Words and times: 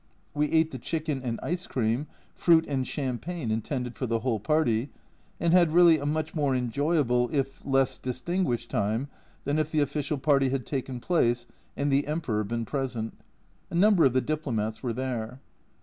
We 0.33 0.49
ate 0.51 0.71
the 0.71 0.79
chicken 0.79 1.21
and 1.21 1.39
ice 1.43 1.67
cream, 1.67 2.07
fruit 2.33 2.65
and 2.67 2.87
champagne 2.87 3.51
intended 3.51 3.95
for 3.95 4.07
the 4.07 4.21
whole 4.21 4.39
party, 4.39 4.89
and 5.39 5.53
had 5.53 5.71
really 5.71 5.99
a 5.99 6.07
much 6.07 6.33
more 6.33 6.55
enjoyable, 6.55 7.29
if 7.31 7.61
less 7.63 7.97
distinguished, 7.99 8.71
time 8.71 9.09
than 9.43 9.59
if 9.59 9.69
the 9.71 9.81
official 9.81 10.17
party 10.17 10.49
had 10.49 10.65
taken 10.65 10.99
place 10.99 11.45
and 11.77 11.93
the 11.93 12.07
Emperor 12.07 12.43
been 12.43 12.65
present. 12.65 13.13
A 13.69 13.75
number 13.75 14.03
of 14.03 14.13
the 14.13 14.21
diplomats 14.21 14.81
were 14.81 14.91
there. 14.91 15.39